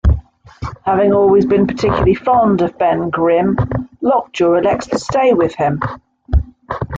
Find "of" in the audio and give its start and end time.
2.63-2.75